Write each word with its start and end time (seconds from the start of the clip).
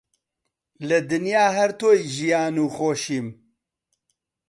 لە 0.89 0.97
دنیا 1.09 1.45
هەر 1.57 1.71
تۆی 1.79 1.99
ژیان 2.15 2.55
و 2.63 2.65
خۆشیم 2.75 3.27